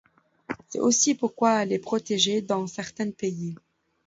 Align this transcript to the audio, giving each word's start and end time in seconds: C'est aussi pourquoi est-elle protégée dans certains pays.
C'est 0.67 0.79
aussi 0.79 1.13
pourquoi 1.13 1.61
est-elle 1.63 1.79
protégée 1.79 2.41
dans 2.41 2.65
certains 2.65 3.11
pays. 3.11 3.53